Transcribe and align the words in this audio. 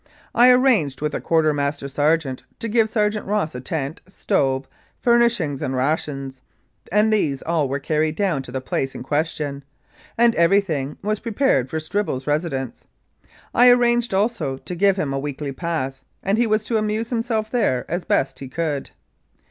I 0.33 0.49
arranged 0.49 0.99
with 0.99 1.11
the 1.11 1.21
quarter 1.21 1.53
master 1.53 1.87
sergeant 1.87 2.41
to 2.57 2.67
give 2.67 2.89
Sergeant 2.89 3.27
Ross 3.27 3.53
a 3.53 3.61
tent, 3.61 4.01
stove, 4.07 4.67
furnishings 4.97 5.61
and 5.61 5.75
rations, 5.75 6.41
and 6.91 7.13
these 7.13 7.41
were 7.41 7.47
all 7.49 7.79
carried 7.79 8.15
down 8.15 8.41
to 8.41 8.51
the 8.51 8.61
place 8.61 8.95
in 8.95 9.03
question, 9.03 9.63
and 10.17 10.33
everything 10.33 10.97
was 11.03 11.19
prepared 11.19 11.69
for 11.69 11.79
Stribble's 11.79 12.25
residence. 12.25 12.85
I 13.53 13.69
arranged 13.69 14.11
also 14.11 14.57
to 14.57 14.73
give 14.75 14.97
him 14.97 15.13
a 15.13 15.19
weekly 15.19 15.51
pass, 15.51 16.03
and 16.23 16.39
he 16.39 16.47
was 16.47 16.63
to 16.65 16.77
amuse 16.77 17.11
himself 17.11 17.51
there 17.51 17.85
as 17.87 18.03
best 18.03 18.39
he 18.39 18.47
could. 18.47 18.89